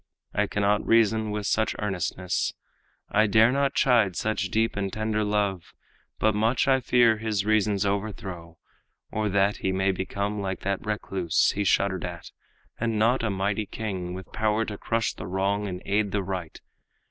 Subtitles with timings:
[0.33, 2.55] I cannot reason with such earnestness
[3.11, 5.75] I dare not chide such deep and tender love,
[6.17, 8.57] But much I fear his reason's overthrow
[9.11, 12.31] Or that he may become like that recluse He shuddered at,
[12.79, 16.59] and not a mighty king With power to crush the wrong and aid the right.